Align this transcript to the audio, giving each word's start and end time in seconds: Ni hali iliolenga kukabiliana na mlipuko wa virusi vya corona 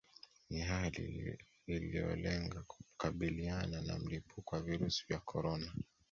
Ni 0.49 0.59
hali 0.61 1.37
iliolenga 1.67 2.63
kukabiliana 2.67 3.81
na 3.81 3.99
mlipuko 3.99 4.55
wa 4.55 4.61
virusi 4.61 5.05
vya 5.07 5.19
corona 5.19 5.71